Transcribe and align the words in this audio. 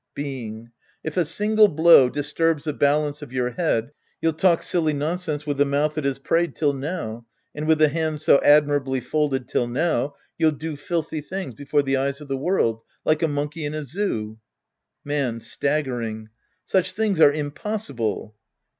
Being. 0.15 0.71
If 1.03 1.15
a 1.15 1.23
single 1.23 1.67
blow 1.67 2.09
disturbs 2.09 2.63
the 2.63 2.73
balance 2.73 3.21
of 3.21 3.31
your 3.31 3.51
head, 3.51 3.91
you'll 4.19 4.33
talk 4.33 4.63
.silly 4.63 4.93
nonsense 4.93 5.45
with 5.45 5.57
the 5.57 5.63
mouth 5.65 5.93
that 5.93 6.05
has 6.05 6.17
prayed 6.17 6.55
till 6.55 6.73
now, 6.73 7.27
and 7.53 7.67
with 7.67 7.77
the 7.77 7.87
hands 7.89 8.23
so 8.25 8.39
admi 8.39 8.81
rably 8.81 9.03
folded 9.03 9.47
till 9.47 9.67
now, 9.67 10.15
you'll 10.39 10.53
do 10.53 10.75
filthy 10.75 11.21
things 11.21 11.53
before 11.53 11.83
the 11.83 11.97
eyes 11.97 12.19
of 12.19 12.29
the 12.29 12.35
world. 12.35 12.81
Like 13.05 13.21
a 13.21 13.27
monkey 13.27 13.63
in 13.63 13.75
a 13.75 13.83
zoo. 13.83 14.39
Man 15.05 15.39
{staggering). 15.39 16.29
Such 16.65 16.93
things 16.93 17.21
are 17.21 17.31
impossible. 17.31 18.33